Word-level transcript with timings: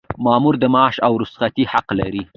مامور 0.25 0.55
د 0.59 0.65
معاش 0.73 0.95
او 1.05 1.13
رخصتۍ 1.21 1.63
حق 1.73 1.87
لري. 1.99 2.23